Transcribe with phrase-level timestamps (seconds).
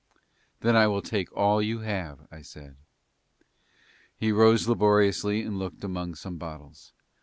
[0.61, 2.75] "Then I will take all you have," I said.
[4.17, 6.91] He rose laboriously and looked among some bottles.